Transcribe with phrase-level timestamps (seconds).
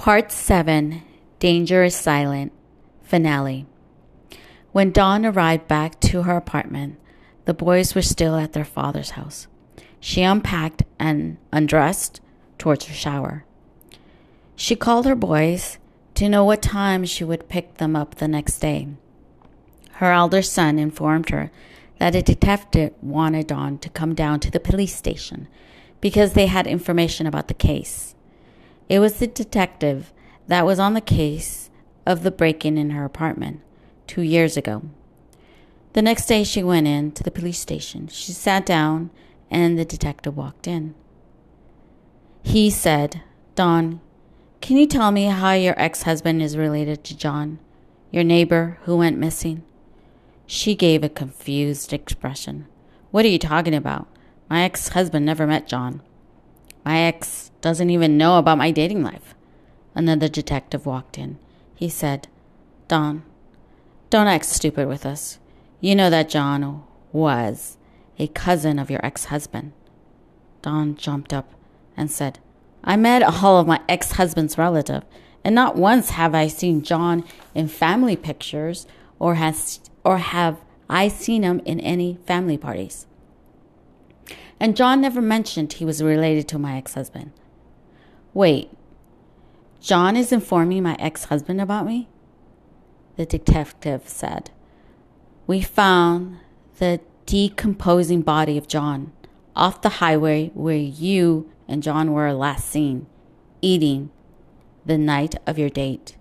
[0.00, 1.02] Part 7
[1.40, 2.52] Danger is Silent
[3.02, 3.66] Finale.
[4.72, 6.98] When Dawn arrived back to her apartment,
[7.44, 9.46] the boys were still at their father's house.
[10.00, 12.22] She unpacked and undressed
[12.56, 13.44] towards her shower.
[14.56, 15.76] She called her boys
[16.14, 18.88] to know what time she would pick them up the next day.
[19.96, 21.50] Her elder son informed her
[21.98, 25.46] that a detective wanted Dawn to come down to the police station
[26.00, 28.14] because they had information about the case.
[28.90, 30.12] It was the detective
[30.48, 31.70] that was on the case
[32.04, 33.60] of the break in in her apartment
[34.08, 34.82] two years ago.
[35.92, 38.08] The next day, she went in to the police station.
[38.08, 39.10] She sat down,
[39.48, 40.96] and the detective walked in.
[42.42, 43.22] He said,
[43.54, 44.00] Dawn,
[44.60, 47.60] can you tell me how your ex husband is related to John,
[48.10, 49.62] your neighbor who went missing?
[50.46, 52.66] She gave a confused expression.
[53.12, 54.08] What are you talking about?
[54.48, 56.02] My ex husband never met John.
[56.84, 59.34] My ex doesn't even know about my dating life.
[59.94, 61.38] Another detective walked in.
[61.74, 62.28] He said,
[62.88, 63.22] Dawn,
[64.08, 65.38] don't act stupid with us.
[65.80, 67.76] You know that John was
[68.18, 69.72] a cousin of your ex husband.
[70.62, 71.52] Dawn jumped up
[71.96, 72.38] and said,
[72.82, 75.04] I met all of my ex husband's relative,
[75.44, 78.86] and not once have I seen John in family pictures
[79.18, 83.06] or has or have I seen him in any family parties.
[84.60, 87.32] And John never mentioned he was related to my ex husband.
[88.34, 88.70] Wait,
[89.80, 92.08] John is informing my ex husband about me?
[93.16, 94.50] The detective said.
[95.46, 96.36] We found
[96.78, 99.12] the decomposing body of John
[99.56, 103.06] off the highway where you and John were last seen,
[103.62, 104.10] eating
[104.84, 106.16] the night of your date.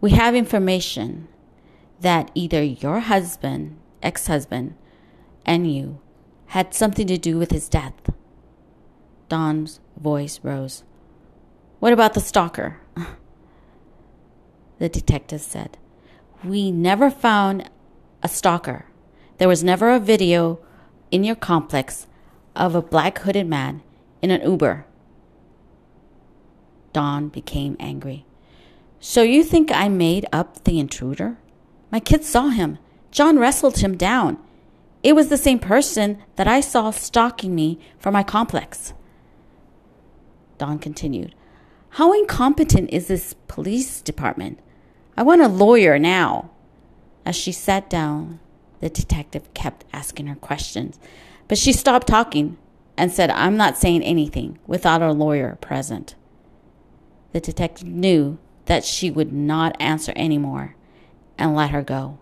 [0.00, 1.28] We have information
[2.00, 4.76] that either your husband, ex husband,
[5.44, 6.00] and you
[6.54, 7.94] had something to do with his death.
[9.28, 10.84] Dawn's voice rose.
[11.80, 12.78] What about the stalker?
[14.78, 15.78] The detective said.
[16.44, 17.70] We never found
[18.24, 18.86] a stalker.
[19.38, 20.58] There was never a video
[21.12, 22.08] in your complex
[22.56, 23.82] of a black hooded man
[24.20, 24.84] in an Uber.
[26.92, 28.26] Don became angry.
[28.98, 31.38] So you think I made up the intruder?
[31.92, 32.78] My kids saw him.
[33.12, 34.38] John wrestled him down.
[35.04, 38.94] It was the same person that I saw stalking me for my complex.
[40.56, 41.34] Dawn continued.
[41.90, 44.58] How incompetent is this police department?
[45.14, 46.50] I want a lawyer now.
[47.26, 48.40] As she sat down,
[48.80, 50.98] the detective kept asking her questions,
[51.48, 52.56] but she stopped talking
[52.96, 56.14] and said, I'm not saying anything without a lawyer present.
[57.32, 60.76] The detective knew that she would not answer anymore
[61.36, 62.18] and let her go.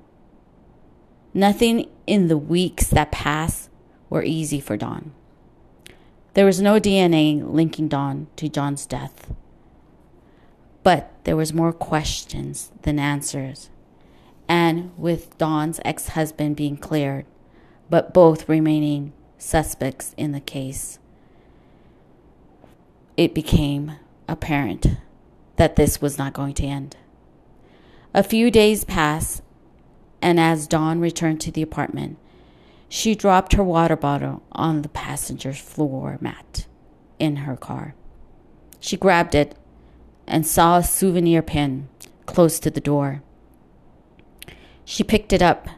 [1.35, 3.71] Nothing in the weeks that passed
[4.11, 5.13] were easy for Dawn.
[6.35, 9.33] There was no DNA linking Dawn to John's death.
[10.83, 13.71] But there was more questions than answers.
[14.49, 17.27] And with Dawn's ex-husband being cleared,
[17.89, 20.99] but both remaining suspects in the case,
[23.17, 23.97] it became
[24.29, 24.87] apparent
[25.57, 26.97] that this was not going to end.
[28.15, 29.43] A few days passed,
[30.23, 32.17] and as Dawn returned to the apartment,
[32.89, 36.67] she dropped her water bottle on the passenger's floor mat
[37.19, 37.95] in her car.
[38.81, 39.57] She grabbed it
[40.27, 41.89] and saw a souvenir pin
[42.27, 43.23] close to the door.
[44.85, 45.69] She picked it up.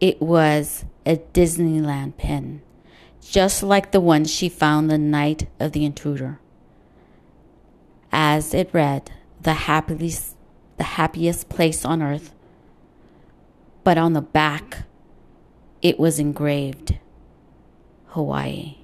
[0.00, 2.62] It was a Disneyland pin,
[3.20, 6.40] just like the one she found the night of the intruder.
[8.12, 10.34] As it read, the happiest
[10.76, 12.32] the happiest place on earth.
[13.86, 14.78] But on the back,
[15.80, 16.98] it was engraved
[18.06, 18.78] Hawaii.